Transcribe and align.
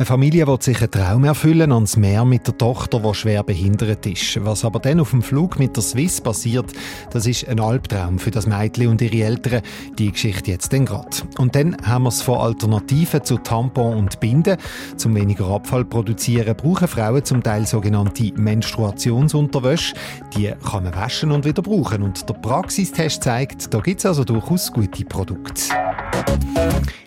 eine 0.00 0.06
Familie 0.06 0.46
will 0.46 0.56
sich 0.62 0.80
einen 0.80 0.90
Traum 0.90 1.24
erfüllen 1.24 1.72
ans 1.72 1.98
Meer 1.98 2.24
mit 2.24 2.46
der 2.46 2.56
Tochter, 2.56 3.00
die 3.00 3.14
schwer 3.14 3.42
behindert 3.42 4.06
ist. 4.06 4.42
Was 4.42 4.64
aber 4.64 4.78
dann 4.78 4.98
auf 4.98 5.10
dem 5.10 5.20
Flug 5.20 5.58
mit 5.58 5.76
der 5.76 5.82
Swiss 5.82 6.22
passiert, 6.22 6.72
das 7.10 7.26
ist 7.26 7.46
ein 7.46 7.60
Albtraum 7.60 8.18
für 8.18 8.30
das 8.30 8.46
Mädchen 8.46 8.88
und 8.88 9.02
ihre 9.02 9.26
Eltern. 9.26 9.60
Die 9.98 10.10
Geschichte 10.10 10.52
jetzt 10.52 10.72
dann 10.72 10.86
gerade. 10.86 11.10
Und 11.36 11.54
dann 11.54 11.76
haben 11.82 12.04
wir 12.04 12.08
es 12.08 12.22
von 12.22 12.38
Alternativen 12.38 13.22
zu 13.24 13.36
Tampon 13.36 13.98
und 13.98 14.20
Binden. 14.20 14.56
Zum 14.96 15.14
weniger 15.14 15.48
Abfall 15.48 15.84
produzieren, 15.84 16.56
brauchen 16.56 16.88
Frauen 16.88 17.22
zum 17.22 17.42
Teil 17.42 17.66
sogenannte 17.66 18.32
Menstruationsunterwäsche. 18.36 19.94
Die 20.34 20.50
kann 20.64 20.84
man 20.84 20.94
waschen 20.94 21.30
und 21.30 21.44
wieder 21.44 21.60
brauchen. 21.60 22.02
Und 22.02 22.26
der 22.26 22.34
Praxistest 22.34 23.22
zeigt, 23.22 23.74
da 23.74 23.80
gibt 23.80 23.98
es 23.98 24.06
also 24.06 24.24
durchaus 24.24 24.72
gute 24.72 25.04
Produkte. 25.04 25.74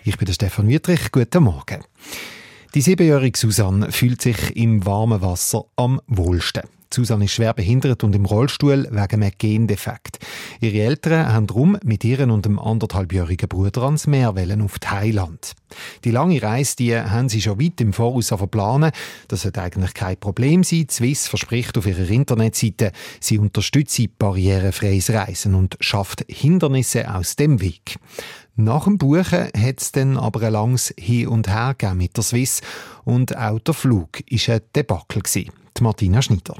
Ich 0.04 0.16
bin 0.16 0.26
der 0.26 0.34
Stefan 0.34 0.68
Wietrich. 0.68 1.10
Guten 1.10 1.42
Morgen. 1.42 1.82
Die 2.74 2.80
siebenjährige 2.80 3.38
Susanne 3.38 3.92
fühlt 3.92 4.20
sich 4.20 4.56
im 4.56 4.84
warmen 4.84 5.22
Wasser 5.22 5.66
am 5.76 6.00
wohlsten. 6.08 6.62
Susanne 6.92 7.26
ist 7.26 7.32
schwer 7.32 7.54
behindert 7.54 8.02
und 8.02 8.16
im 8.16 8.24
Rollstuhl 8.24 8.88
wegen 8.90 9.22
einem 9.22 9.30
Gendefekt. 9.38 10.18
Ihre 10.60 10.78
Eltern 10.78 11.32
haben 11.32 11.46
darum 11.46 11.78
mit 11.84 12.02
ihren 12.02 12.32
und 12.32 12.46
dem 12.46 12.58
anderthalbjährigen 12.58 13.48
Bruder 13.48 13.82
ans 13.82 14.08
Meer 14.08 14.34
wollen 14.34 14.60
auf 14.60 14.80
Thailand. 14.80 15.52
Die 16.04 16.10
lange 16.10 16.42
Reise 16.42 16.76
die 16.76 16.96
haben 16.96 17.28
sie 17.28 17.42
schon 17.42 17.60
weit 17.60 17.80
im 17.80 17.92
Voraus 17.92 18.28
verplanen. 18.28 18.90
Das 19.28 19.44
wird 19.44 19.58
eigentlich 19.58 19.94
kein 19.94 20.16
Problem 20.16 20.64
sein. 20.64 20.86
Swiss 20.90 21.28
verspricht 21.28 21.78
auf 21.78 21.86
ihrer 21.86 22.08
Internetseite, 22.08 22.90
sie 23.20 23.38
unterstütze 23.38 24.08
barrierefreies 24.08 25.10
Reisen 25.10 25.54
und 25.54 25.76
schafft 25.80 26.24
Hindernisse 26.28 27.12
aus 27.12 27.36
dem 27.36 27.60
Weg. 27.60 27.96
Nach 28.56 28.84
dem 28.84 28.98
Buchen 28.98 29.48
hat 29.56 29.80
es 29.80 29.90
dann 29.90 30.16
aber 30.16 30.42
ein 30.42 30.52
langes 30.52 30.94
Hin 30.96 31.26
und 31.26 31.48
Her 31.48 31.74
mit 31.94 32.16
der 32.16 32.22
Swiss 32.22 32.60
und 33.04 33.36
auch 33.36 33.58
der 33.58 33.74
Flug 33.74 34.20
war 34.30 34.54
ein 34.54 34.60
Debakel. 34.76 35.22
Die 35.24 35.82
Martina 35.82 36.22
Schneider. 36.22 36.54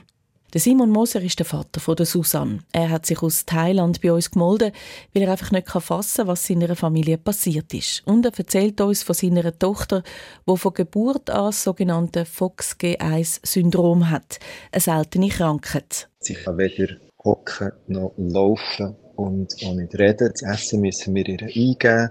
Der 0.53 0.61
Simon 0.61 0.91
Moser 0.91 1.21
ist 1.23 1.39
der 1.39 1.47
Vater 1.47 1.79
von 1.79 1.95
der 1.95 2.07
Susanne. 2.07 2.61
Er 2.73 2.91
hat 2.91 3.07
sich 3.07 3.23
aus 3.23 3.47
Thailand 3.47 4.01
bei 4.01 4.13
uns 4.13 4.31
gemeldet, 4.31 4.75
weil 5.13 5.23
er 5.23 5.33
einfach 5.33 5.53
nicht 5.53 5.71
fassen 5.71 6.19
kann, 6.19 6.27
was 6.27 6.47
seiner 6.47 6.75
Familie 6.75 7.17
passiert 7.19 7.73
ist. 7.75 8.03
Und 8.07 8.27
er 8.27 8.33
erzählt 8.37 8.81
uns 8.81 9.05
von 9.05 9.15
seiner 9.15 9.57
Tochter, 9.57 10.03
die 10.49 10.57
von 10.57 10.75
Geburt 10.75 11.31
an 11.31 11.47
das 11.47 11.63
sogenannte 11.63 12.25
Fox-G1-Syndrom 12.25 14.11
hat, 14.11 14.41
eine 14.73 14.81
seltene 14.81 15.29
Krankheit. 15.29 16.09
Sie 16.19 16.35
kann 16.35 16.59
weder 16.59 16.97
hocken 17.25 17.73
noch 17.87 18.15
laufen 18.17 18.97
und 19.17 19.55
auch 19.65 19.75
nicht 19.75 19.95
reden. 19.99 20.31
Das 20.33 20.43
Essen 20.43 20.81
müssen 20.81 21.15
wir 21.15 21.29
ihr 21.29 21.43
eingeben. 21.43 22.11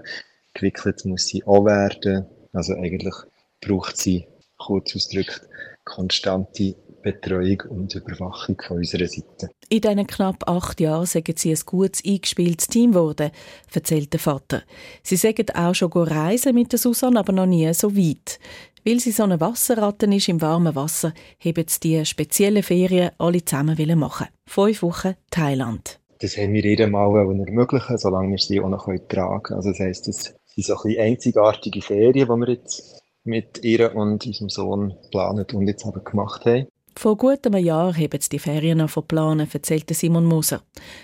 Gewickelt 0.53 1.05
muss 1.05 1.27
sie 1.27 1.43
auch 1.45 1.65
werden. 1.65 2.25
Also 2.51 2.73
eigentlich 2.73 3.15
braucht 3.61 3.97
sie, 3.97 4.27
kurz 4.57 4.95
ausgedrückt, 4.95 5.47
konstante 5.83 6.75
Betreuung 7.01 7.61
und 7.69 7.93
Überwachung 7.93 8.59
von 8.65 8.77
unserer 8.77 9.07
Seite. 9.07 9.49
In 9.69 9.81
diesen 9.81 10.07
knapp 10.07 10.47
acht 10.47 10.79
Jahren 10.79 11.05
sind 11.05 11.37
sie 11.37 11.51
ein 11.51 11.59
gutes 11.65 12.03
eingespieltes 12.05 12.67
Team 12.67 12.93
geworden, 12.93 13.31
erzählt 13.73 14.13
der 14.13 14.19
Vater. 14.19 14.63
Sie 15.03 15.17
sagen 15.17 15.49
auch 15.53 15.75
schon 15.75 15.91
reisen 15.91 16.55
mit 16.55 16.71
der 16.71 16.79
Susanne, 16.79 17.19
aber 17.19 17.33
noch 17.33 17.45
nie 17.45 17.71
so 17.73 17.95
weit. 17.95 18.39
Weil 18.85 18.99
sie 18.99 19.11
so 19.11 19.23
eine 19.23 19.39
Wasserratte 19.39 20.05
ist 20.07 20.29
im 20.29 20.41
warmen 20.41 20.75
Wasser, 20.75 21.13
haben 21.39 21.65
sie 21.67 21.79
die 21.79 22.05
speziellen 22.05 22.63
Ferien 22.63 23.11
alle 23.17 23.43
zusammen 23.43 23.99
machen. 23.99 24.27
Fünf 24.45 24.81
Wochen 24.81 25.15
Thailand 25.29 25.99
das 26.23 26.37
haben 26.37 26.53
wir 26.53 26.63
jedem 26.63 26.91
Mal 26.91 27.15
ermöglichen, 27.17 27.97
solange 27.97 28.31
wir 28.31 28.37
sie 28.37 28.61
auch 28.61 28.69
noch 28.69 28.85
tragen 29.09 29.43
können. 29.43 29.57
Also 29.57 29.71
das 29.71 29.79
heisst, 29.79 30.07
das 30.07 30.33
sind 30.45 30.65
so 30.65 30.75
ein 30.83 30.97
einzigartige 30.97 31.81
Ferien, 31.81 32.13
die 32.13 32.27
wir 32.27 32.49
jetzt 32.49 33.03
mit 33.25 33.63
ihr 33.63 33.93
und 33.93 34.25
unserem 34.25 34.49
Sohn 34.49 34.95
planen 35.11 35.45
und 35.53 35.67
jetzt 35.67 35.85
aber 35.85 35.99
gemacht 35.99 36.45
haben. 36.45 36.67
Vor 36.95 37.17
gut 37.17 37.45
einem 37.45 37.63
Jahr 37.63 37.93
haben 37.93 38.21
sie 38.21 38.29
die 38.29 38.39
Ferien 38.39 38.77
noch 38.77 39.07
planen, 39.07 39.49
erzählte 39.51 39.95
Simon 39.95 40.25
Moser. 40.25 40.61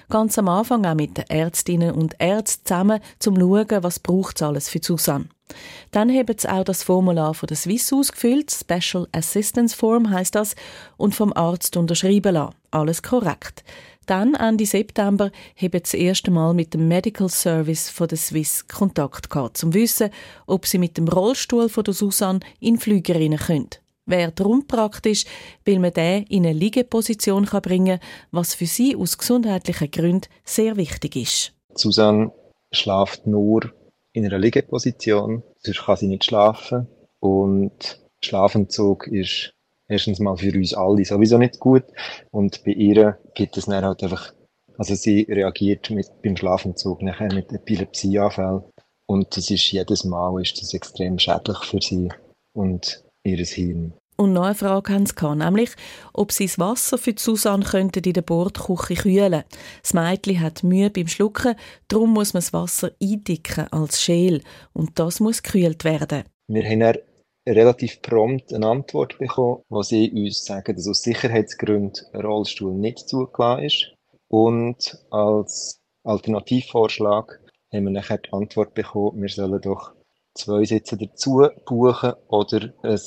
Ganz 0.07 0.37
am 0.37 0.47
Anfang 0.47 0.85
auch 0.85 0.95
mit 0.95 1.17
den 1.17 1.25
Ärztinnen 1.27 1.95
und 1.95 2.15
Ärzten 2.19 2.65
zusammen, 2.65 2.99
um 2.99 3.19
zu 3.19 3.35
schauen, 3.35 3.83
was 3.83 3.99
braucht 3.99 4.41
alles 4.41 4.69
für 4.69 4.79
Susanne. 4.81 5.29
Dann 5.91 6.11
haben 6.11 6.35
sie 6.37 6.47
auch 6.47 6.63
das 6.63 6.83
Formular 6.83 7.33
von 7.33 7.47
der 7.47 7.57
Swiss 7.57 7.91
ausgefüllt, 7.91 8.51
Special 8.51 9.07
Assistance 9.11 9.75
Form 9.75 10.11
heißt 10.11 10.35
das, 10.35 10.55
und 10.97 11.15
vom 11.15 11.33
Arzt 11.33 11.75
unterschrieben 11.75 12.35
lassen. 12.35 12.55
Alles 12.71 13.01
korrekt. 13.01 13.63
Dann, 14.09 14.33
Ende 14.33 14.65
September, 14.65 15.25
haben 15.55 15.71
sie 15.71 15.81
das 15.81 15.93
erste 15.93 16.31
Mal 16.31 16.55
mit 16.55 16.73
dem 16.73 16.87
Medical 16.87 17.29
Service 17.29 17.91
von 17.91 18.07
der 18.07 18.17
Swiss 18.17 18.67
Kontakt 18.67 19.29
gehabt, 19.29 19.63
um 19.63 19.71
zu 19.71 19.73
wissen, 19.75 20.09
ob 20.47 20.65
sie 20.65 20.79
mit 20.79 20.97
dem 20.97 21.07
Rollstuhl 21.07 21.69
von 21.69 21.83
der 21.83 21.93
Susanne 21.93 22.39
in 22.59 22.79
Flüger 22.79 23.13
rein 23.13 23.37
können. 23.37 23.69
Wäre 24.07 24.31
darum 24.31 24.65
praktisch, 24.65 25.25
weil 25.63 25.77
man 25.77 25.93
den 25.93 26.23
in 26.23 26.43
eine 26.43 26.57
Liegeposition 26.57 27.45
bringen 27.45 27.99
kann, 27.99 28.07
was 28.31 28.55
für 28.55 28.65
sie 28.65 28.95
aus 28.95 29.15
gesundheitlichen 29.15 29.91
Gründen 29.91 30.27
sehr 30.43 30.75
wichtig 30.75 31.15
ist. 31.15 31.53
Susanne 31.75 32.31
schlaft 32.71 33.27
nur 33.27 33.71
in 34.13 34.25
einer 34.25 34.39
Liegeposition, 34.39 35.43
sonst 35.59 35.85
kann 35.85 35.97
sie 35.97 36.07
nicht 36.07 36.25
schlafen. 36.25 36.87
Und 37.19 38.01
Schlafentzug 38.21 39.05
ist 39.05 39.53
erstens 39.89 40.19
mal 40.19 40.37
für 40.37 40.53
uns 40.53 40.73
alle 40.73 41.03
sowieso 41.03 41.37
nicht 41.37 41.59
gut. 41.59 41.83
Und 42.31 42.63
bei 42.63 42.71
ihr 42.71 43.17
gibt 43.33 43.57
es 43.57 43.65
dann 43.65 43.83
halt 43.83 44.01
einfach, 44.03 44.33
also 44.77 44.95
sie 44.95 45.23
reagiert 45.29 45.89
mit, 45.89 46.07
beim 46.23 46.37
Schlafentzug 46.37 47.01
nachher 47.01 47.33
mit 47.33 47.51
Epilepsieanfällen. 47.51 48.63
Und 49.07 49.35
das 49.35 49.49
ist 49.49 49.71
jedes 49.71 50.05
Mal 50.05 50.39
ist 50.41 50.61
das 50.61 50.73
extrem 50.73 51.17
schädlich 51.17 51.57
für 51.65 51.81
sie 51.81 52.09
und 52.53 53.03
ihr 53.23 53.43
Hirn. 53.43 53.93
Und 54.17 54.33
noch 54.33 54.43
eine 54.43 54.55
Frage 54.55 54.93
haben 54.93 55.05
sie 55.05 55.35
nämlich, 55.35 55.71
ob 56.13 56.33
sie 56.33 56.45
das 56.45 56.59
Wasser 56.59 56.97
für 56.97 57.15
Susanne 57.17 57.63
könnten 57.63 58.03
in 58.03 58.13
der 58.13 58.21
Bordküche 58.21 58.95
kühlen 58.95 59.45
Das 59.81 59.93
Mädchen 59.93 60.41
hat 60.41 60.61
Mühe 60.61 60.89
beim 60.89 61.07
Schlucken, 61.07 61.55
darum 61.87 62.13
muss 62.13 62.33
man 62.33 62.41
das 62.41 62.51
Wasser 62.51 62.91
eindicken 63.01 63.71
als 63.71 64.01
Schäl 64.01 64.41
und 64.73 64.99
das 64.99 65.21
muss 65.21 65.41
gekühlt 65.41 65.85
werden. 65.85 66.25
Wir 66.49 66.65
haben 66.65 66.99
relativ 67.47 68.01
prompt 68.01 68.53
eine 68.53 68.67
Antwort 68.67 69.17
bekommen, 69.17 69.63
wo 69.69 69.81
sie 69.81 70.11
uns 70.11 70.45
sagen, 70.45 70.75
dass 70.75 70.87
aus 70.87 71.01
Sicherheitsgründen 71.01 72.05
ein 72.13 72.21
Rollstuhl 72.21 72.73
nicht 72.73 73.09
zugelassen 73.09 73.63
ist. 73.63 73.93
Und 74.27 74.97
als 75.09 75.81
Alternativvorschlag 76.03 77.39
haben 77.71 77.83
wir 77.85 77.91
nachher 77.91 78.19
die 78.19 78.31
Antwort 78.33 78.73
bekommen, 78.73 79.21
wir 79.21 79.29
sollen 79.29 79.61
doch 79.61 79.93
zwei 80.33 80.63
Sitze 80.65 80.97
dazu 80.97 81.47
buchen 81.65 82.13
oder 82.27 82.73
ein 82.83 82.99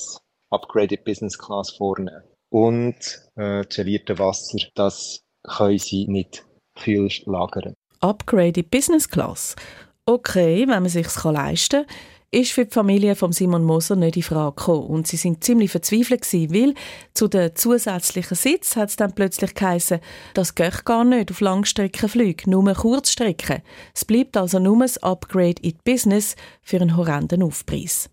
Upgraded 0.51 1.05
Business 1.05 1.39
Class 1.39 1.71
vornehmen. 1.71 2.23
Und 2.51 2.97
äh, 3.37 3.65
gelierte 3.65 4.19
Wasser, 4.19 4.59
das 4.75 5.23
können 5.43 5.79
sie 5.79 6.07
nicht 6.07 6.45
kühl 6.75 7.09
lagern. 7.25 7.75
Upgraded 8.01 8.71
Business 8.71 9.09
Class? 9.09 9.57
Okay, 10.05 10.63
wenn 10.63 10.83
man 10.83 10.89
sich 10.89 11.07
leisten 11.25 11.87
kann 11.87 11.95
ist 12.33 12.53
für 12.53 12.65
die 12.65 12.73
Familie 12.73 13.15
von 13.15 13.31
Simon 13.31 13.63
Moser 13.63 13.95
nicht 13.95 14.17
in 14.17 14.23
Frage 14.23 14.57
gekommen. 14.57 14.87
Und 14.87 15.07
sie 15.07 15.19
sind 15.19 15.45
ziemlich 15.45 15.71
verzweifelt 15.71 16.23
gewesen, 16.23 16.55
weil 16.55 16.75
zu 17.15 17.29
den 17.29 17.55
zusätzlichen 17.55 18.37
Sitz 18.37 18.75
hat 18.75 18.89
es 18.89 18.97
dann 18.97 19.15
plötzlich 19.15 19.55
geheißen, 19.55 20.01
das 20.35 20.55
geht 20.55 20.85
gar 20.85 21.05
nicht 21.05 21.31
auf 21.31 21.41
Langstreckenflüge, 21.41 22.51
nur 22.51 22.73
Kurzstrecken. 22.73 23.63
Es 23.95 24.05
bleibt 24.07 24.37
also 24.37 24.59
nur 24.59 24.83
ein 24.83 24.91
Upgrade 25.03 25.61
in 25.61 25.75
Business 25.85 26.35
für 26.63 26.81
einen 26.81 26.97
horrenden 26.97 27.43
Aufpreis. 27.43 28.09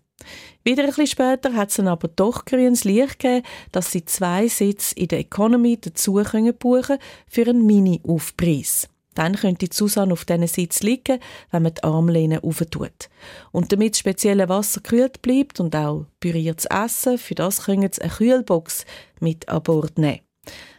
Wieder 0.64 0.82
ein 0.82 0.88
bisschen 0.90 1.06
später 1.06 1.54
hat 1.54 1.70
es 1.70 1.76
dann 1.76 1.88
aber 1.88 2.08
doch 2.08 2.44
grünes 2.44 2.84
Licht 2.84 3.20
gegeben, 3.20 3.46
dass 3.72 3.90
sie 3.90 4.04
zwei 4.04 4.48
Sitze 4.48 4.94
in 4.96 5.08
der 5.08 5.20
Economy 5.20 5.78
dazu 5.80 6.12
buchen 6.12 6.58
können 6.58 6.98
für 7.26 7.48
einen 7.48 7.64
Mini-Aufpreis. 7.64 8.86
Dann 9.14 9.34
könnte 9.34 9.68
Susanne 9.72 10.12
auf 10.12 10.24
diesen 10.24 10.46
Sitz 10.46 10.82
liegen, 10.82 11.18
wenn 11.50 11.62
man 11.64 11.74
die 11.74 11.82
Armlehne 11.82 12.44
auftut. 12.44 13.08
Und 13.50 13.72
damit 13.72 13.94
das 13.94 13.98
spezielle 13.98 14.48
Wasser 14.48 14.80
kühlt 14.80 15.20
bleibt 15.22 15.58
und 15.60 15.74
auch 15.74 16.06
püriertes 16.20 16.66
Essen, 16.66 17.18
für 17.18 17.34
das 17.34 17.64
können 17.64 17.90
sie 17.92 18.02
eine 18.02 18.12
Kühlbox 18.12 18.84
mit 19.20 19.48
an 19.48 19.62
Bord 19.62 19.98
nehmen. 19.98 20.20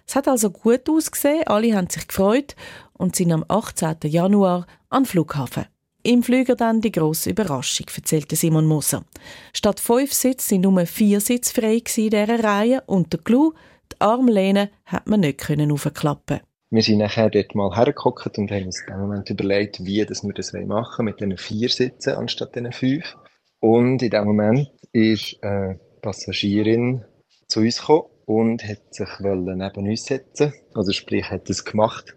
Es 0.07 0.16
hat 0.16 0.28
also 0.28 0.50
gut 0.50 0.89
ausgesehen, 0.89 1.48
alle 1.48 1.75
haben 1.75 1.89
sich 1.89 2.07
gefreut 2.07 2.56
und 2.94 3.16
sind 3.16 3.31
am 3.31 3.45
18. 3.48 3.98
Januar 4.04 4.66
am 4.89 5.06
Flughafen. 5.06 5.66
Im 6.04 6.24
Flüger 6.24 6.56
dann 6.56 6.81
die 6.81 6.92
grosse 6.92 7.30
Überraschung, 7.30 7.86
erzählte 7.95 8.36
Simon 8.36 8.66
Moser. 8.66 9.06
Statt 9.54 9.80
fünf 9.80 10.13
Sitze 10.13 10.50
sind 10.50 10.62
nur 10.62 10.86
vier 10.86 11.22
Sitze 11.22 11.54
frei 11.54 11.81
in 11.95 12.10
dieser 12.10 12.44
Reihe 12.44 12.84
und 12.88 13.13
der 13.13 13.19
Clou, 13.19 13.54
die 13.92 14.01
Armlehne, 14.01 14.72
hat 14.86 15.07
man 15.07 15.19
nicht 15.19 15.48
aufklappen 15.48 16.42
wir 16.72 16.82
sind 16.82 17.00
nachher 17.00 17.30
dort 17.30 17.54
mal 17.54 17.76
hergeguckt 17.76 18.38
und 18.38 18.50
haben 18.50 18.66
uns 18.66 18.82
in 18.82 18.94
dem 18.94 19.02
Moment 19.02 19.30
überlegt, 19.30 19.84
wie 19.84 20.06
das 20.06 20.24
wir 20.24 20.34
das 20.34 20.54
machen 20.54 21.06
mit 21.06 21.20
diesen 21.20 21.38
vier 21.38 21.68
Sitzen 21.68 22.16
anstatt 22.16 22.56
diesen 22.56 22.72
fünf. 22.72 23.18
Und 23.60 24.02
in 24.02 24.10
dem 24.10 24.24
Moment 24.24 24.72
ist 24.94 25.38
eine 25.44 25.80
Passagierin 26.02 27.04
zu 27.48 27.60
uns 27.60 27.80
gekommen 27.80 28.06
und 28.26 28.64
hat 28.64 28.94
sich 28.94 29.10
neben 29.20 29.90
uns 29.90 30.06
setzen 30.06 30.54
Also 30.74 30.94
sprich, 30.94 31.30
hat 31.30 31.50
es 31.50 31.66
gemacht 31.66 32.16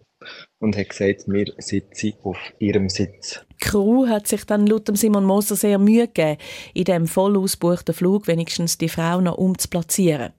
und 0.64 0.76
hat 0.76 0.88
gesagt, 0.88 1.24
wir 1.26 1.52
sitzen 1.58 2.14
auf 2.24 2.38
ihrem 2.58 2.88
Sitz. 2.88 3.40
Die 3.50 3.66
Crew 3.66 4.08
hat 4.08 4.26
sich 4.26 4.44
dann 4.44 4.66
laut 4.66 4.90
Simon 4.96 5.24
Moser 5.24 5.56
sehr 5.56 5.78
Mühe 5.78 6.08
gegeben, 6.08 6.38
in 6.72 6.84
dem 6.84 7.06
voll 7.06 7.36
ausgebuchten 7.36 7.94
Flug 7.94 8.26
wenigstens 8.26 8.78
die 8.78 8.88
Frau 8.88 9.20
noch 9.20 9.38
umzuplatzieren. 9.38 10.32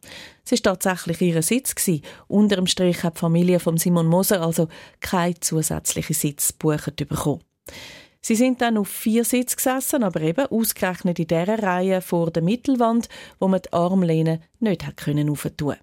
Es 0.44 0.52
war 0.52 0.76
tatsächlich 0.78 1.22
ihr 1.22 1.42
Sitz. 1.42 1.74
Gewesen. 1.76 2.04
Unter 2.28 2.58
dem 2.58 2.68
Strich 2.68 3.04
hat 3.04 3.16
die 3.16 3.20
Familie 3.20 3.60
von 3.60 3.78
Simon 3.78 4.08
Moser 4.08 4.42
also 4.42 4.68
keinen 5.00 5.42
zusätzlichen 5.42 6.14
Sitz 6.14 6.50
gebucht 6.50 6.96
bekommen. 6.96 7.42
Sie 8.22 8.36
sind 8.36 8.62
dann 8.62 8.78
auf 8.78 8.88
vier 8.88 9.24
Sitz 9.24 9.56
gesessen, 9.56 10.04
aber 10.04 10.22
eben 10.22 10.48
ausgerechnet 10.48 11.20
in 11.20 11.28
dieser 11.28 11.62
Reihe 11.62 12.02
vor 12.02 12.32
der 12.32 12.42
Mittelwand, 12.42 13.08
wo 13.40 13.48
man 13.48 13.62
die 13.62 13.72
Armlehne 13.72 14.40
nicht 14.60 14.86
hat 14.86 14.98
können 14.98 15.30
aufentun. 15.30 15.76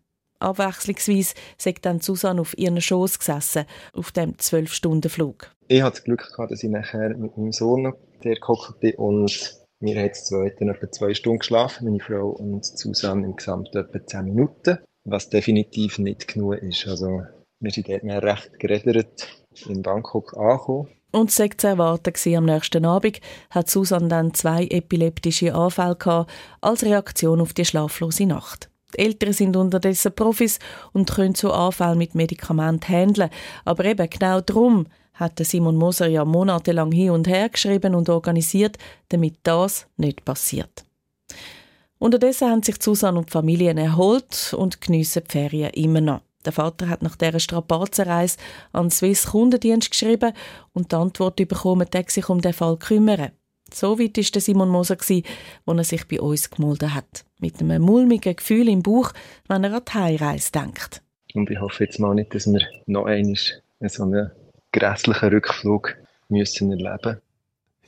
Abwechslungsweise 0.42 1.34
sagt 1.56 1.86
dann 1.86 2.00
Susanne 2.00 2.40
auf 2.40 2.56
ihren 2.58 2.80
Schoß 2.80 3.18
gesessen, 3.18 3.64
auf 3.94 4.12
dem 4.12 4.38
zwölf 4.38 4.72
Stunden 4.72 5.08
Flug. 5.08 5.50
Ich 5.68 5.82
hatte 5.82 5.96
das 5.96 6.04
Glück 6.04 6.28
gehabt, 6.30 6.50
dass 6.50 6.62
ich 6.62 6.70
nachher 6.70 7.16
mit 7.16 7.36
meinem 7.36 7.52
Sohn 7.52 7.92
der 8.24 8.36
gehockt 8.36 8.80
bin 8.80 8.94
und 8.96 9.56
wir 9.80 9.96
haben 9.96 10.04
jetzt 10.04 10.26
zwei, 10.28 10.46
etwa 10.46 10.90
zwei 10.90 11.14
Stunden 11.14 11.40
geschlafen, 11.40 11.86
meine 11.86 11.98
Frau 11.98 12.28
und 12.30 12.64
Susanne 12.64 13.26
insgesamt 13.26 13.74
etwa 13.74 14.06
zehn 14.06 14.24
Minuten, 14.26 14.78
was 15.04 15.28
definitiv 15.28 15.98
nicht 15.98 16.28
genug 16.28 16.58
ist. 16.58 16.86
Also 16.86 17.22
wir 17.58 17.70
sind 17.70 17.88
dort 17.88 18.04
mehr 18.04 18.22
recht 18.22 18.60
geredet 18.60 19.28
in 19.66 19.82
Bangkok 19.82 20.36
angekommen 20.36 20.88
und 21.12 21.28
es 21.28 21.36
zu 21.36 21.66
erwarten 21.66 22.34
am 22.36 22.46
nächsten 22.46 22.86
Abend 22.86 23.20
hat 23.50 23.68
Susan 23.68 24.08
dann 24.08 24.32
zwei 24.32 24.64
epileptische 24.64 25.54
Anfälle 25.54 25.96
gehabt, 25.96 26.30
als 26.62 26.84
Reaktion 26.84 27.40
auf 27.40 27.52
die 27.52 27.66
schlaflose 27.66 28.24
Nacht. 28.24 28.71
Die 28.94 28.98
Eltern 28.98 29.32
sind 29.32 29.56
unterdessen 29.56 30.14
Profis 30.14 30.58
und 30.92 31.10
können 31.10 31.34
so 31.34 31.52
Anfälle 31.52 31.96
mit 31.96 32.14
Medikamenten 32.14 32.92
handeln. 32.92 33.30
Aber 33.64 33.84
eben 33.84 34.08
genau 34.08 34.40
darum 34.40 34.86
hat 35.14 35.38
Simon 35.38 35.76
Moser 35.76 36.06
ja 36.06 36.24
monatelang 36.24 36.92
hin 36.92 37.10
und 37.10 37.28
her 37.28 37.48
geschrieben 37.48 37.94
und 37.94 38.08
organisiert, 38.08 38.78
damit 39.08 39.36
das 39.42 39.86
nicht 39.96 40.24
passiert. 40.24 40.84
Unterdessen 41.98 42.50
haben 42.50 42.62
sich 42.62 42.82
Susan 42.82 43.16
und 43.16 43.28
die 43.28 43.32
Familien 43.32 43.78
erholt 43.78 44.54
und 44.56 44.80
geniessen 44.80 45.22
die 45.24 45.30
Ferien 45.30 45.70
immer 45.70 46.00
noch. 46.00 46.20
Der 46.44 46.52
Vater 46.52 46.88
hat 46.88 47.02
nach 47.02 47.14
dieser 47.14 47.38
Strapazenreise 47.38 48.38
an 48.72 48.86
den 48.86 48.90
Swiss 48.90 49.26
Kundendienst 49.26 49.90
geschrieben 49.90 50.32
und 50.72 50.90
die 50.90 50.96
Antwort 50.96 51.36
bekommen, 51.36 51.86
er 51.92 52.04
sich 52.08 52.28
um 52.28 52.40
den 52.40 52.52
Fall 52.52 52.76
kümmern. 52.76 53.30
So 53.72 53.98
weit 53.98 54.16
war 54.16 54.40
Simon 54.40 54.69
Moser, 54.69 54.96
als 54.98 55.10
er 55.66 55.84
sich 55.84 56.06
bei 56.06 56.20
uns 56.20 56.50
gemeldet 56.50 56.94
hat. 56.94 57.24
Mit 57.40 57.60
einem 57.60 57.82
mulmigen 57.82 58.36
Gefühl 58.36 58.69
im 58.69 58.82
Bauch, 58.82 59.12
wenn 59.48 59.64
er 59.64 59.74
an 59.74 59.82
die 59.86 59.92
Heimreise 59.92 60.52
denkt. 60.52 61.02
Und 61.34 61.50
ich 61.50 61.60
hoffe 61.60 61.84
jetzt 61.84 61.98
mal 61.98 62.14
nicht, 62.14 62.34
dass 62.34 62.46
wir 62.46 62.60
noch 62.86 63.06
einmal 63.06 63.36
so 63.80 64.02
einen 64.02 64.30
grässlichen 64.72 65.28
Rückflug 65.30 65.96
müssen 66.28 66.70
erleben 66.70 66.98
müssen. 67.04 67.20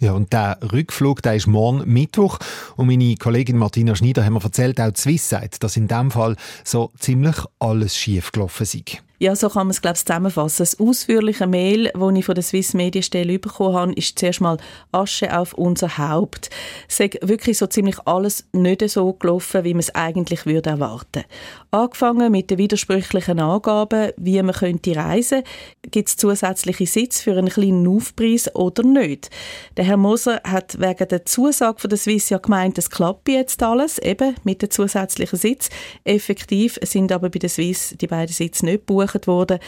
Ja, 0.01 0.13
und 0.13 0.33
der 0.33 0.59
Rückflug, 0.73 1.23
der 1.23 1.37
ist 1.37 1.47
morgen 1.47 1.91
Mittwoch. 1.91 2.39
Und 2.77 2.89
meine 2.89 3.15
Kollegin 3.15 3.57
Martina 3.57 3.95
Schneider 3.95 4.25
hat 4.25 4.33
mir 4.33 4.43
erzählt, 4.43 4.81
auch 4.81 4.91
die 4.91 5.01
Swiss 5.01 5.29
sagt, 5.29 5.63
dass 5.63 5.77
in 5.77 5.89
dem 5.89 6.11
Fall 6.11 6.37
so 6.65 6.91
ziemlich 6.99 7.37
alles 7.61 7.97
schief 7.97 8.33
gelaufen 8.33 8.67
sei. 8.67 8.83
Ja, 9.25 9.35
so 9.35 9.49
kann 9.49 9.69
man 9.69 9.71
es, 9.71 9.81
glaube 9.81 9.97
ich, 9.97 10.05
zusammenfassen. 10.05 10.59
Das 10.59 10.79
ausführliche 10.79 11.47
Mail, 11.47 11.91
das 11.95 12.15
ich 12.15 12.25
von 12.27 12.35
der 12.35 12.45
Swiss 12.45 12.75
Medienstelle 12.75 13.39
bekommen 13.39 13.75
habe, 13.75 13.93
ist 13.95 14.19
zuerst 14.19 14.43
mal 14.43 14.59
Asche 14.93 15.35
auf 15.35 15.55
unser 15.55 15.97
Haupt. 15.97 16.51
Es 16.91 17.01
ist 17.01 17.17
wirklich 17.23 17.57
so 17.57 17.67
ziemlich 17.67 17.97
alles 18.05 18.47
nicht 18.53 18.87
so 18.91 19.15
gelaufen, 19.15 19.65
wie 19.65 19.73
man 19.73 19.81
es 19.81 19.95
eigentlich 19.95 20.45
würde 20.45 20.69
erwarten. 20.69 21.25
Angefangen 21.71 22.33
mit 22.33 22.51
den 22.51 22.59
widersprüchlichen 22.59 23.41
Angaben, 23.41 24.13
wie 24.19 24.43
man 24.43 24.55
könnte 24.55 24.95
reisen, 24.95 25.43
gibt 25.91 26.11
es 26.11 26.19
zusätzliche 26.19 26.87
Sitz 26.87 27.23
für 27.23 27.33
einen 27.33 27.49
kleinen 27.49 27.89
Aufpreis 27.89 28.55
oder 28.55 28.83
nicht. 28.83 29.31
Der 29.79 29.85
Herr 29.85 29.97
Moser 29.97 30.43
hat 30.45 30.79
wegen 30.79 31.09
der 31.09 31.25
Zusage 31.25 31.81
von 31.81 31.89
der 31.89 31.99
Swiss 31.99 32.29
ja 32.29 32.37
gemeint, 32.37 32.77
es 32.77 32.91
klappt 32.91 33.31
jetzt 33.31 33.63
alles, 33.63 33.99
eben 33.99 34.35
mit 34.45 34.61
den 34.61 34.71
zusätzlichen 34.71 35.39
Sitz. 35.39 35.71
Effektiv 36.05 36.79
sind 36.83 37.11
aber 37.11 37.31
bei 37.31 37.39
der 37.39 37.49
Swiss 37.49 37.97
die 37.99 38.07
beiden 38.07 38.35
Sitze 38.35 38.67
nicht 38.67 38.87
gebucht 38.87 39.14
gebucht 39.21 39.27
worden, 39.27 39.59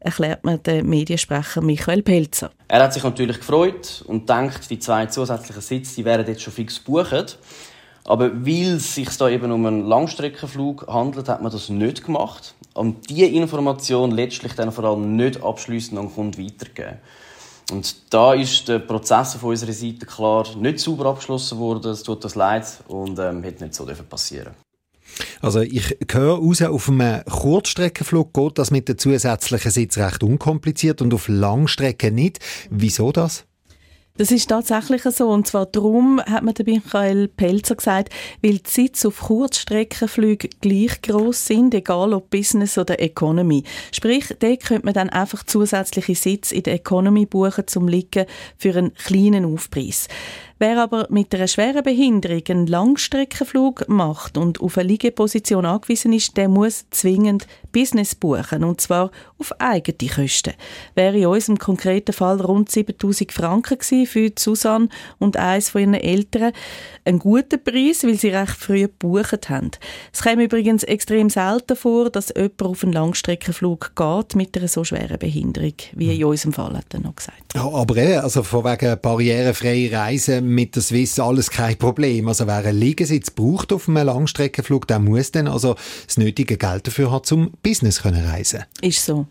erklärt 0.00 0.44
mir 0.44 0.58
der 0.58 0.84
Mediensprecher 0.84 1.60
Michael 1.60 2.02
Pelzer. 2.02 2.50
Er 2.68 2.82
hat 2.82 2.92
sich 2.92 3.02
natürlich 3.02 3.38
gefreut 3.38 4.04
und 4.06 4.28
denkt, 4.28 4.70
die 4.70 4.78
zwei 4.78 5.06
zusätzlichen 5.06 5.62
Sitze 5.62 5.96
die 5.96 6.04
wären 6.04 6.26
jetzt 6.26 6.42
schon 6.42 6.52
fix 6.52 6.84
gebucht. 6.84 7.38
Aber 8.04 8.32
weil 8.46 8.76
es 8.76 8.94
sich 8.94 9.08
da 9.16 9.28
eben 9.28 9.50
um 9.50 9.66
einen 9.66 9.84
Langstreckenflug 9.84 10.86
handelt, 10.86 11.28
hat 11.28 11.42
man 11.42 11.50
das 11.50 11.68
nicht 11.68 12.04
gemacht. 12.04 12.54
Und 12.74 13.10
diese 13.10 13.26
Information 13.26 14.12
letztlich 14.12 14.52
dann 14.54 14.70
vor 14.70 14.84
allem 14.84 15.16
nicht 15.16 15.42
abschließend 15.42 15.98
an 15.98 16.06
den 16.06 16.14
Kunden 16.14 16.44
weitergeben. 16.44 16.98
Und 17.72 18.14
da 18.14 18.32
ist 18.32 18.68
der 18.68 18.78
Prozess 18.78 19.34
von 19.34 19.50
unserer 19.50 19.72
Seite 19.72 20.06
klar 20.06 20.46
nicht 20.56 20.78
sauber 20.78 21.06
abgeschlossen 21.06 21.58
worden. 21.58 21.90
Es 21.90 22.04
tut 22.04 22.22
uns 22.22 22.36
leid 22.36 22.64
und 22.86 23.18
ähm, 23.18 23.42
hätte 23.42 23.64
nicht 23.64 23.74
so 23.74 23.84
passieren 24.08 24.54
also 25.40 25.60
ich 25.60 25.96
höre 26.10 26.38
raus, 26.38 26.62
auf 26.62 26.88
einem 26.88 27.24
Kurzstreckenflug 27.24 28.32
geht 28.34 28.58
das 28.58 28.70
mit 28.70 28.88
den 28.88 28.98
zusätzlichen 28.98 29.70
Sitz 29.70 29.98
recht 29.98 30.22
unkompliziert 30.22 31.02
und 31.02 31.14
auf 31.14 31.28
Langstrecken 31.28 32.14
nicht. 32.14 32.40
Wieso 32.70 33.12
das? 33.12 33.44
Das 34.18 34.30
ist 34.30 34.48
tatsächlich 34.48 35.02
so. 35.02 35.28
Und 35.28 35.46
zwar 35.46 35.66
darum, 35.66 36.20
hat 36.24 36.42
mir 36.42 36.54
der 36.54 36.64
Michael 36.64 37.28
Pelzer 37.28 37.76
gesagt, 37.76 38.10
weil 38.42 38.58
die 38.58 38.70
Sitze 38.70 39.08
auf 39.08 39.20
Kurzstreckenflügen 39.20 40.50
gleich 40.60 41.02
groß 41.02 41.46
sind, 41.46 41.74
egal 41.74 42.14
ob 42.14 42.30
Business 42.30 42.78
oder 42.78 42.98
Economy. 42.98 43.64
Sprich, 43.92 44.34
da 44.38 44.56
könnte 44.56 44.86
man 44.86 44.94
dann 44.94 45.10
einfach 45.10 45.44
zusätzliche 45.44 46.14
Sitze 46.14 46.54
in 46.54 46.62
der 46.62 46.74
Economy 46.74 47.26
buchen 47.26 47.66
zum 47.66 47.88
Liegen 47.88 48.24
für 48.56 48.74
einen 48.76 48.94
kleinen 48.94 49.44
Aufpreis. 49.44 50.08
Wer 50.58 50.82
aber 50.82 51.06
mit 51.10 51.34
einer 51.34 51.48
schweren 51.48 51.82
Behinderung 51.82 52.42
einen 52.48 52.66
Langstreckenflug 52.66 53.90
macht 53.90 54.38
und 54.38 54.58
auf 54.62 54.78
eine 54.78 54.88
Liegeposition 54.88 55.66
angewiesen 55.66 56.14
ist, 56.14 56.34
der 56.38 56.48
muss 56.48 56.86
zwingend 56.90 57.46
Business 57.72 58.14
buchen, 58.14 58.64
und 58.64 58.80
zwar 58.80 59.10
auf 59.38 59.52
eigene 59.60 60.10
Kosten. 60.10 60.54
Wäre 60.94 61.18
in 61.18 61.26
unserem 61.26 61.58
konkreten 61.58 62.14
Fall 62.14 62.40
rund 62.40 62.70
7000 62.70 63.32
Franken 63.32 63.76
gewesen 63.76 64.06
für 64.06 64.32
Susanne 64.38 64.88
und 65.18 65.36
eins 65.36 65.68
von 65.68 65.82
ihren 65.82 65.92
Eltern. 65.92 66.52
Ein 67.04 67.18
guter 67.18 67.58
Preis, 67.58 68.02
weil 68.02 68.14
sie 68.14 68.30
recht 68.30 68.56
früh 68.56 68.80
gebucht 68.82 69.50
haben. 69.50 69.72
Es 70.10 70.22
kommt 70.22 70.40
übrigens 70.40 70.84
extrem 70.84 71.28
selten 71.28 71.76
vor, 71.76 72.08
dass 72.08 72.32
jemand 72.34 72.62
auf 72.62 72.82
einen 72.82 72.94
Langstreckenflug 72.94 73.92
geht 73.94 74.34
mit 74.34 74.56
einer 74.56 74.68
so 74.68 74.82
schweren 74.82 75.18
Behinderung, 75.18 75.74
wie 75.92 76.16
in 76.16 76.24
unserem 76.24 76.54
Fall 76.54 76.78
hat 76.78 76.94
er 76.94 77.00
noch 77.00 77.16
gesagt. 77.16 77.52
Ja, 77.54 77.68
aber 77.68 78.22
also 78.22 78.42
von 78.42 78.64
wegen 78.64 78.98
barrierefreie 79.02 79.92
Reisen 79.92 80.45
mit 80.46 80.74
der 80.76 80.82
Swiss 80.82 81.18
alles 81.18 81.50
kein 81.50 81.76
Problem. 81.76 82.28
Also 82.28 82.46
wer 82.46 82.56
einen 82.56 82.78
Liegensitz 82.78 83.30
braucht 83.30 83.72
auf 83.72 83.88
einem 83.88 84.06
Langstreckenflug, 84.06 84.86
der 84.86 84.98
muss 84.98 85.32
dann 85.32 85.48
also 85.48 85.76
das 86.06 86.16
nötige 86.16 86.56
Geld 86.56 86.86
dafür 86.86 87.10
haben, 87.10 87.24
zum 87.24 87.50
Business 87.62 88.02
können 88.02 88.24
reisen. 88.24 88.64
Ist 88.80 89.04
so. 89.04 89.26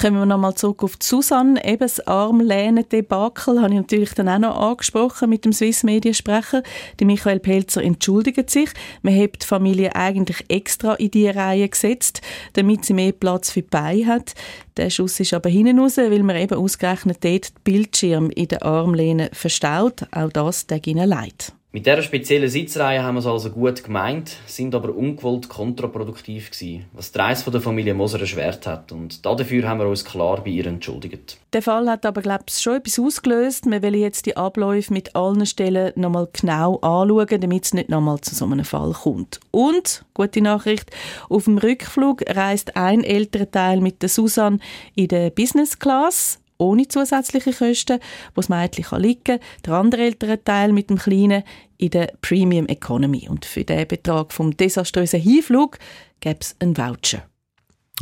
Kommen 0.00 0.18
wir 0.18 0.26
nochmal 0.26 0.54
zurück 0.54 0.82
auf 0.82 0.96
Susanne. 1.00 1.64
Eben 1.64 1.80
das 1.80 2.06
Armlehnen-Debakel 2.06 3.60
habe 3.60 3.74
ich 3.74 3.80
natürlich 3.80 4.14
dann 4.14 4.28
auch 4.28 4.38
noch 4.38 4.56
angesprochen 4.56 5.28
mit 5.30 5.44
dem 5.44 5.52
Swiss 5.52 5.82
Mediensprecher. 5.82 6.62
Die 6.98 7.04
Michael 7.04 7.40
Pelzer 7.40 7.82
entschuldigt 7.82 8.50
sich. 8.50 8.70
Man 9.02 9.18
hat 9.20 9.42
die 9.42 9.46
Familie 9.46 9.94
eigentlich 9.94 10.44
extra 10.48 10.94
in 10.94 11.10
die 11.10 11.28
Reihe 11.28 11.68
gesetzt, 11.68 12.20
damit 12.54 12.84
sie 12.84 12.94
mehr 12.94 13.12
Platz 13.12 13.50
für 13.50 13.62
die 13.62 13.68
Beine 13.68 14.06
hat. 14.06 14.34
Der 14.76 14.88
Schuss 14.88 15.20
ist 15.20 15.34
aber 15.34 15.50
hinten 15.50 15.78
raus, 15.78 15.98
weil 15.98 16.22
man 16.22 16.36
eben 16.36 16.54
ausgerechnet 16.54 17.18
dort 17.22 17.48
die 17.48 17.60
Bildschirm 17.64 18.30
in 18.30 18.48
der 18.48 18.64
Armlehne 18.64 19.28
verstaut. 19.32 20.06
Auch 20.10 20.30
das 20.30 20.49
tut 20.66 20.86
ihnen 20.86 21.08
leid. 21.08 21.52
Mit 21.72 21.86
dieser 21.86 22.02
speziellen 22.02 22.48
Sitzreihe 22.48 23.04
haben 23.04 23.14
wir 23.14 23.20
es 23.20 23.26
also 23.26 23.48
gut 23.48 23.84
gemeint, 23.84 24.36
sind 24.46 24.74
aber 24.74 24.92
ungewollt 24.92 25.48
kontraproduktiv 25.48 26.50
gewesen, 26.50 26.86
was 26.92 27.12
die 27.12 27.18
Reise 27.18 27.44
von 27.44 27.52
der 27.52 27.62
Familie 27.62 27.94
Moser 27.94 28.18
erschwert 28.18 28.66
hat. 28.66 28.90
Und 28.90 29.24
dafür 29.24 29.68
haben 29.68 29.78
wir 29.78 29.86
uns 29.86 30.04
klar 30.04 30.42
bei 30.42 30.50
ihr 30.50 30.66
entschuldigt. 30.66 31.38
Der 31.52 31.62
Fall 31.62 31.88
hat 31.88 32.04
aber, 32.04 32.22
glaube 32.22 32.42
ich, 32.48 32.58
schon 32.58 32.74
etwas 32.74 32.98
ausgelöst. 32.98 33.70
Wir 33.70 33.84
wollen 33.84 34.00
jetzt 34.00 34.26
die 34.26 34.36
Abläufe 34.36 34.92
mit 34.92 35.14
allen 35.14 35.46
Stellen 35.46 35.92
nochmal 35.94 36.26
genau 36.32 36.80
anschauen, 36.80 37.40
damit 37.40 37.66
es 37.66 37.72
nicht 37.72 37.88
nochmal 37.88 38.20
zu 38.20 38.34
so 38.34 38.46
einem 38.46 38.64
Fall 38.64 38.90
kommt. 38.90 39.38
Und, 39.52 40.04
gute 40.12 40.40
Nachricht, 40.40 40.90
auf 41.28 41.44
dem 41.44 41.58
Rückflug 41.58 42.24
reist 42.28 42.76
ein 42.76 43.04
älterer 43.04 43.48
Teil 43.48 43.80
mit 43.80 44.02
der 44.02 44.08
Susan 44.08 44.60
in 44.96 45.06
der 45.06 45.30
Business 45.30 45.78
Class 45.78 46.39
ohne 46.60 46.86
zusätzliche 46.86 47.52
Kosten, 47.52 47.98
wo 48.34 48.40
das 48.40 48.48
Mädchen 48.48 49.00
liegen 49.00 49.24
kann. 49.24 49.40
Der 49.66 49.74
andere 49.74 50.02
ältere 50.02 50.42
Teil 50.42 50.72
mit 50.72 50.90
dem 50.90 50.98
Kleinen 50.98 51.42
in 51.78 51.90
der 51.90 52.12
Premium 52.20 52.66
Economy. 52.66 53.28
Und 53.28 53.44
für 53.44 53.64
den 53.64 53.88
Betrag 53.88 54.32
vom 54.32 54.56
desaströsen 54.56 55.20
Hinflug 55.20 55.78
gäbe 56.20 56.40
es 56.40 56.54
einen 56.60 56.76
Voucher. 56.76 57.24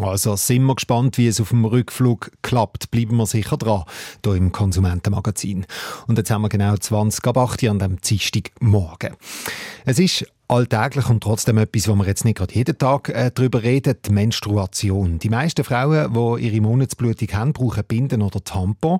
Also 0.00 0.36
sind 0.36 0.64
wir 0.64 0.76
gespannt, 0.76 1.18
wie 1.18 1.26
es 1.26 1.40
auf 1.40 1.48
dem 1.48 1.64
Rückflug 1.64 2.30
klappt. 2.42 2.90
Bleiben 2.90 3.16
wir 3.16 3.26
sicher 3.26 3.56
dran, 3.56 3.84
hier 4.24 4.34
im 4.34 4.52
Konsumentenmagazin. 4.52 5.66
Und 6.06 6.18
jetzt 6.18 6.30
haben 6.30 6.42
wir 6.42 6.48
genau 6.48 6.76
20 6.76 7.26
ab 7.26 7.36
8 7.36 7.64
an 7.64 7.78
dem 7.78 8.00
Dienstagmorgen. 8.00 9.16
Es 9.84 9.98
ist 9.98 10.24
alltäglich 10.48 11.08
und 11.08 11.22
trotzdem 11.22 11.58
etwas, 11.58 11.88
wo 11.88 11.94
wir 11.94 12.06
jetzt 12.06 12.24
nicht 12.24 12.38
gerade 12.38 12.54
jeden 12.54 12.76
Tag 12.78 13.10
äh, 13.10 13.30
darüber 13.32 13.62
reden, 13.62 13.94
die 14.04 14.10
Menstruation. 14.10 15.18
Die 15.18 15.28
meisten 15.28 15.62
Frauen, 15.62 16.12
die 16.12 16.46
ihre 16.46 16.60
Monatsblutung 16.60 17.28
haben, 17.32 17.52
brauchen 17.52 17.84
Binden 17.84 18.22
oder 18.22 18.42
Tampon. 18.42 18.98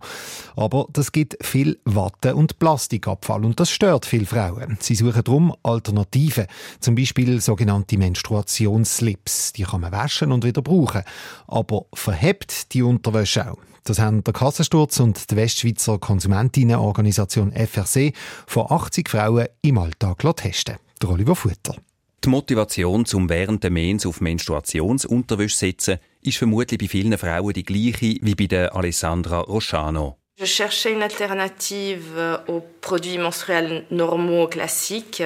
Aber 0.57 0.87
das 0.93 1.11
gibt 1.11 1.39
viel 1.45 1.79
Watte 1.85 2.37
und 2.37 2.59
Plastikabfall 2.59 3.45
und 3.45 3.59
das 3.59 3.71
stört 3.71 4.05
viele 4.05 4.27
Frauen. 4.27 4.77
Sie 4.81 4.95
suchen 4.95 5.25
darum 5.25 5.55
Alternativen, 5.63 6.47
zum 6.81 6.95
Beispiel 6.95 7.41
sogenannte 7.41 7.97
Menstruationsslips. 7.97 9.55
Die 9.55 9.63
kann 9.63 9.81
man 9.81 9.93
waschen 9.93 10.33
und 10.33 10.45
wieder 10.45 10.63
brauchen. 10.63 11.03
Aber 11.47 11.87
verhebt 11.95 12.75
die 12.75 12.83
Unterwäsche 12.83 13.51
auch. 13.51 13.59
Das 13.85 13.99
haben 13.99 14.23
der 14.23 14.35
Kassensturz 14.35 15.01
und 15.01 15.31
die 15.31 15.37
Westschweizer 15.37 15.99
Konsumentinnenorganisation 15.99 17.53
FRC 17.53 18.13
von 18.47 18.67
80 18.69 19.09
Frauen 19.09 19.47
im 19.63 19.79
Alltag 19.79 20.19
testen 20.37 20.77
der 20.99 21.11
Oliver 21.11 21.35
Futter. 21.35 21.77
Die 22.25 22.29
Motivation, 22.29 23.07
zum 23.07 23.29
während 23.29 23.63
der 23.63 23.71
Mens 23.71 24.05
auf 24.05 24.21
Menstruationsunterwäsche 24.21 25.57
zu 25.57 25.67
setzen, 25.67 25.99
ist 26.21 26.39
vermutlich 26.39 26.79
bei 26.79 26.89
vielen 26.89 27.17
Frauen 27.17 27.53
die 27.53 27.63
gleiche 27.63 28.19
wie 28.21 28.35
bei 28.35 28.47
der 28.47 28.75
Alessandra 28.75 29.41
Roschano. 29.41 30.17
Je 30.37 30.47
cherchais 30.47 30.93
une 30.93 31.03
alternative 31.03 32.45
aux 32.47 32.63
produits 32.81 33.19
menstruels 33.19 33.85
normaux 33.91 34.47
classiques, 34.49 35.23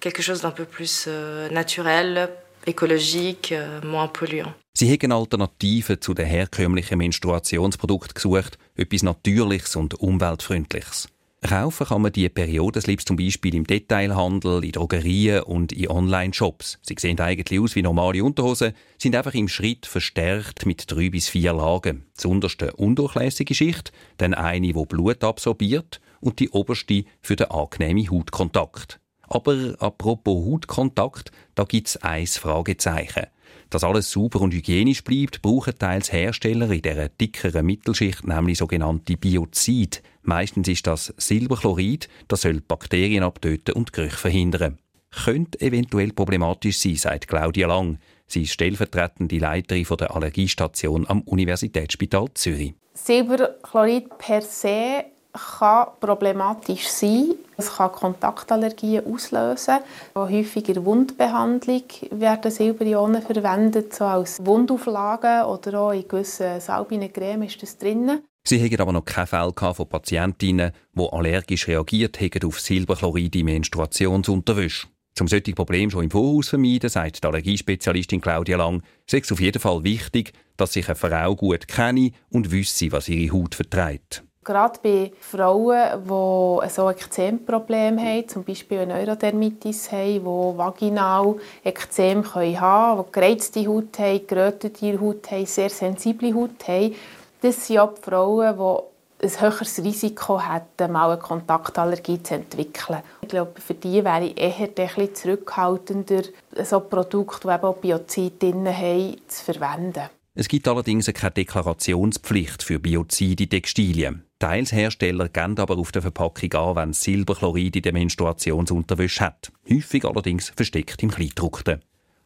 quelque 0.00 0.22
chose 0.22 0.42
d'un 0.42 0.50
peu 0.50 0.66
plus 0.66 1.06
euh, 1.06 1.48
naturel, 1.50 2.28
écologique, 2.66 3.52
euh, 3.52 3.80
moins 3.82 4.08
polluant. 4.08 4.52
Sie 4.74 4.90
haben 4.90 5.12
Alternativen 5.12 6.00
zu 6.00 6.14
den 6.14 6.26
herkömmlichen 6.26 6.98
Menstruationsprodukten 6.98 8.14
gesucht, 8.14 8.58
etwas 8.76 9.02
Natürliches 9.02 9.76
und 9.76 9.94
Umweltfreundliches. 9.94 11.08
Kaufen 11.42 11.86
kann 11.86 12.02
man 12.02 12.12
die 12.12 12.28
Periodenslips 12.28 13.06
zum 13.06 13.16
Beispiel 13.16 13.54
im 13.54 13.66
Detailhandel, 13.66 14.62
in 14.62 14.72
Drogerien 14.72 15.42
und 15.42 15.72
in 15.72 15.88
Online-Shops. 15.88 16.78
Sie 16.82 16.96
sehen 16.98 17.18
eigentlich 17.18 17.58
aus 17.58 17.74
wie 17.74 17.82
normale 17.82 18.22
Unterhosen, 18.22 18.74
sind 18.98 19.16
einfach 19.16 19.32
im 19.32 19.48
Schritt 19.48 19.86
verstärkt 19.86 20.66
mit 20.66 20.90
drei 20.90 21.08
bis 21.08 21.30
vier 21.30 21.54
Lagen. 21.54 22.04
Die 22.22 22.26
unterste 22.26 22.74
undurchlässige 22.74 23.54
Schicht, 23.54 23.90
dann 24.18 24.34
eine, 24.34 24.72
die 24.72 24.84
Blut 24.84 25.24
absorbiert 25.24 26.00
und 26.20 26.40
die 26.40 26.50
oberste 26.50 27.04
für 27.22 27.36
den 27.36 27.50
angenehmen 27.50 28.10
Hautkontakt. 28.10 29.00
Aber 29.22 29.76
apropos 29.78 30.44
Hautkontakt, 30.44 31.32
da 31.54 31.64
gibt's 31.64 31.96
eins 31.96 32.36
Fragezeichen. 32.36 33.28
Dass 33.70 33.84
alles 33.84 34.10
sauber 34.10 34.40
und 34.40 34.52
hygienisch 34.52 35.04
bleibt, 35.04 35.40
brauchen 35.42 35.78
teils 35.78 36.12
Hersteller 36.12 36.70
in 36.70 36.82
dieser 36.82 37.08
dickeren 37.08 37.64
Mittelschicht 37.64 38.26
nämlich 38.26 38.58
sogenannte 38.58 39.16
Biozid. 39.16 40.02
Meistens 40.22 40.68
ist 40.68 40.86
das 40.86 41.14
Silberchlorid, 41.16 42.08
das 42.28 42.42
soll 42.42 42.60
Bakterien 42.60 43.22
abtöten 43.22 43.74
und 43.74 43.92
Gerüche 43.92 44.16
verhindern. 44.16 44.78
Könnte 45.10 45.60
eventuell 45.60 46.12
problematisch 46.12 46.78
sein, 46.78 46.96
sagt 46.96 47.28
Claudia 47.28 47.66
Lang. 47.66 47.98
Sie 48.26 48.42
ist 48.42 48.52
stellvertretende 48.52 49.38
Leiterin 49.38 49.84
der 49.98 50.14
Allergiestation 50.14 51.06
am 51.08 51.22
Universitätsspital 51.22 52.28
Zürich. 52.34 52.74
Silberchlorid 52.94 54.18
per 54.18 54.42
se 54.42 55.04
kann 55.32 55.88
problematisch 56.00 56.88
sein. 56.88 57.34
Es 57.56 57.76
kann 57.76 57.92
Kontaktallergien 57.92 59.04
auslösen. 59.06 59.78
Häufig 60.14 60.68
in 60.68 60.74
der 60.74 60.84
Wundbehandlung 60.84 61.82
werden 62.10 62.50
Silberionen 62.50 63.22
verwendet, 63.22 63.94
so 63.94 64.04
als 64.04 64.44
Wundauflagen 64.44 65.44
oder 65.44 65.80
auch 65.80 65.92
in 65.92 66.06
gewissen 66.08 66.60
Salbinen 66.60 67.12
Creme 67.12 67.42
ist 67.44 67.62
das 67.62 67.78
drin. 67.78 68.22
Sie 68.42 68.62
haben 68.62 68.80
aber 68.80 68.92
noch 68.92 69.04
keine 69.04 69.26
Fälle 69.26 69.52
von 69.54 69.88
Patientinnen, 69.88 70.72
die 70.94 71.08
allergisch 71.12 71.68
reagiert 71.68 72.20
haben 72.20 72.46
auf 72.46 72.60
Silberchlorid 72.60 73.36
im 73.36 73.46
Menstruationsunterwäsche. 73.46 74.88
Um 75.20 75.28
solche 75.28 75.52
Probleme 75.52 75.90
schon 75.90 76.04
im 76.04 76.10
Voraus 76.10 76.48
vermeiden, 76.48 76.88
sagt 76.88 77.22
die 77.22 77.26
Allergiespezialistin 77.26 78.22
Claudia 78.22 78.56
Lang, 78.56 78.82
sei 79.06 79.18
es 79.18 79.30
auf 79.30 79.40
jeden 79.40 79.60
Fall 79.60 79.84
wichtig, 79.84 80.32
dass 80.56 80.72
sich 80.72 80.88
eine 80.88 80.94
Frau 80.94 81.36
gut 81.36 81.68
kenne 81.68 82.12
und 82.30 82.50
wisse, 82.50 82.90
was 82.92 83.08
ihre 83.08 83.34
Haut 83.34 83.54
verträgt. 83.54 84.24
Gerade 84.42 84.80
bei 84.82 85.12
Frauen, 85.20 86.04
die 86.04 86.68
so 86.70 86.88
Ekzemproblem 86.88 87.98
haben, 87.98 88.26
zum 88.26 88.42
Beispiel 88.42 88.78
eine 88.78 88.94
Neurodermitis 88.94 89.92
haben, 89.92 90.14
die 90.14 90.24
vaginal 90.24 91.36
Ekzem 91.62 92.24
haben 92.34 92.54
können, 92.54 93.04
die 93.04 93.12
gereizte 93.12 93.66
Haut 93.68 93.98
haben, 93.98 94.26
gerötete 94.26 94.98
Haut 94.98 95.30
haben, 95.30 95.44
sehr 95.44 95.68
sensible 95.68 96.34
Haut 96.34 96.66
haben, 96.66 96.94
das 97.40 97.66
sind 97.66 97.78
auch 97.78 97.94
die 97.94 98.02
Frauen, 98.02 98.56
die 98.56 99.26
ein 99.26 99.40
höheres 99.40 99.78
Risiko 99.82 100.40
hätten, 100.40 100.92
mal 100.92 101.10
eine 101.10 101.20
Kontaktallergie 101.20 102.22
zu 102.22 102.34
entwickeln. 102.34 103.02
Ich 103.22 103.28
glaube, 103.28 103.60
für 103.60 103.74
die 103.74 104.04
wäre 104.04 104.24
ich 104.24 104.40
eher 104.40 104.68
ein 104.76 105.14
zurückhaltender, 105.14 106.22
so 106.64 106.80
Produkte, 106.80 107.48
die 107.48 107.54
eben 107.54 107.64
auch 107.64 107.76
Biozid 107.76 108.42
drin 108.42 108.66
haben, 108.66 109.16
zu 109.28 109.44
verwenden. 109.44 110.08
Es 110.34 110.48
gibt 110.48 110.68
allerdings 110.68 111.12
keine 111.12 111.32
Deklarationspflicht 111.32 112.62
für 112.62 112.78
Biozide 112.78 113.48
Textilien. 113.48 114.24
Teils 114.38 114.72
Hersteller 114.72 115.28
geben 115.28 115.58
aber 115.58 115.76
auf 115.76 115.92
der 115.92 116.02
Verpackung 116.02 116.54
an, 116.54 116.76
wenn 116.76 116.92
Silberchlorid 116.92 117.76
in 117.76 117.82
der 117.82 117.92
Menstruationsunterwäsche 117.92 119.24
hat. 119.24 119.52
Häufig 119.68 120.04
allerdings 120.04 120.50
versteckt 120.56 121.02
im 121.02 121.10
Kleidruckten. 121.10 121.82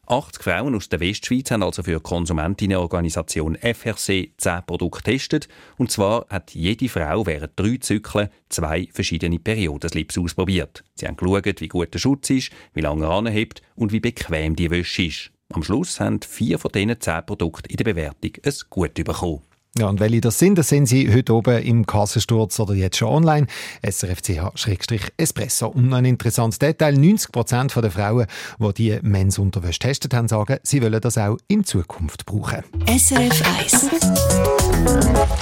80 0.07 0.43
Frauen 0.43 0.75
aus 0.75 0.89
der 0.89 1.01
Westschweiz 1.01 1.51
haben 1.51 1.63
also 1.63 1.83
für 1.83 1.95
die 1.95 2.03
Konsumentinnenorganisation 2.03 3.57
FRC 3.57 4.31
10 4.37 4.63
Produkte 4.67 5.03
getestet. 5.03 5.49
Und 5.79 5.91
zwar 5.91 6.27
hat 6.29 6.55
jede 6.55 6.89
Frau 6.89 7.27
während 7.27 7.53
drei 7.57 7.79
Zyklen 7.79 8.29
zwei 8.49 8.89
verschiedene 8.93 9.39
Periodenslips 9.39 10.19
ausprobiert. 10.19 10.85
Sie 10.95 11.07
haben 11.07 11.17
geschaut, 11.17 11.61
wie 11.61 11.69
gut 11.69 11.95
der 11.95 11.99
Schutz 11.99 12.31
ist, 12.31 12.51
wie 12.75 12.83
lange 12.83 13.07
er 13.07 13.11
anhebt 13.11 13.63
und 13.77 13.93
wie 13.93 14.01
bequem 14.01 14.57
die 14.57 14.71
Wäsche 14.71 15.05
ist. 15.05 15.31
Am 15.53 15.63
Schluss 15.63 16.01
haben 16.01 16.21
vier 16.21 16.59
von 16.59 16.73
diesen 16.73 17.01
zehn 17.01 17.25
Produkten 17.25 17.71
in 17.71 17.77
der 17.77 17.85
Bewertung 17.85 18.33
ein 18.45 18.55
Gut 18.71 18.95
bekommen. 18.95 19.43
Ja, 19.77 19.89
und 19.89 19.99
welche 19.99 20.21
das 20.21 20.39
sind, 20.39 20.57
das 20.57 20.69
sehen 20.69 20.87
Sie 20.87 21.13
heute 21.13 21.35
oben 21.35 21.61
im 21.61 21.85
Kassensturz 21.85 22.61
oder 22.61 22.75
jetzt 22.75 22.97
schon 22.97 23.09
online. 23.09 23.49
srfch-espresso. 23.85 25.67
Und 25.67 25.89
noch 25.89 25.97
ein 25.97 26.05
interessantes 26.05 26.61
Detail. 26.61 26.93
90 26.93 27.33
Prozent 27.33 27.75
der 27.75 27.91
Frauen, 27.91 28.27
die 28.61 28.75
die 28.75 28.99
Mensunterwäsche 29.03 29.81
getestet 29.81 30.15
haben, 30.15 30.29
sagen, 30.29 30.59
sie 30.63 30.81
wollen 30.81 31.01
das 31.01 31.19
auch 31.19 31.39
in 31.49 31.65
Zukunft 31.65 32.25
brauchen. 32.25 32.63
SRF 32.87 33.43
1 33.59 33.91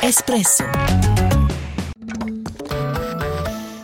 Espresso 0.01 0.65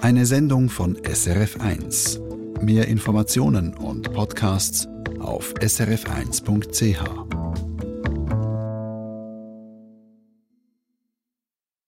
Eine 0.00 0.24
Sendung 0.24 0.70
von 0.70 0.96
SRF 1.04 1.60
1. 1.60 2.20
Mehr 2.62 2.88
Informationen 2.88 3.74
und 3.74 4.14
Podcasts 4.14 4.88
auf 5.20 5.52
srf1.ch. 5.60 7.67